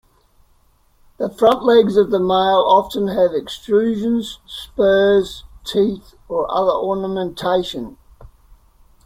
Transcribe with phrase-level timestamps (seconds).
[1.19, 7.99] The front legs of the male often have extrusions, spurs, teeth, or other ornamentation.